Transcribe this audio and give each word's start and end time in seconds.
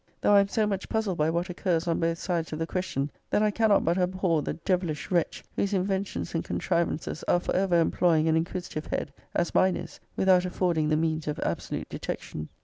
Though 0.21 0.33
I 0.33 0.39
am 0.39 0.47
so 0.47 0.65
much 0.65 0.89
puzzled 0.89 1.19
by 1.19 1.29
what 1.29 1.51
occurs 1.51 1.87
on 1.87 1.99
both 1.99 2.17
sides 2.17 2.51
of 2.51 2.57
the 2.57 2.65
ques 2.65 2.85
>>> 2.85 2.85
tion, 2.87 3.11
that 3.29 3.43
I 3.43 3.51
cannot 3.51 3.85
but 3.85 3.99
abhor 3.99 4.41
the 4.41 4.53
devilish 4.53 5.11
wretch, 5.11 5.43
whose 5.55 5.75
inventions 5.75 6.33
and 6.33 6.43
contrivances 6.43 7.23
are 7.27 7.39
for 7.39 7.53
ever 7.55 7.75
em 7.75 7.91
ploying 7.91 8.27
an 8.27 8.35
inquisitive 8.35 8.87
head, 8.87 9.13
as 9.35 9.53
mine 9.53 9.75
is, 9.75 9.99
without 10.15 10.43
affording 10.43 10.89
the 10.89 10.97
means 10.97 11.27
of 11.27 11.37
absolute 11.41 11.87
detection. 11.87 12.49